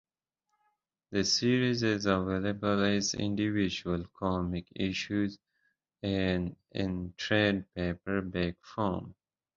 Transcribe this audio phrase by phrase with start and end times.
[1.11, 5.37] The series is available as individual comic issues
[6.01, 9.13] and in trade paperback form.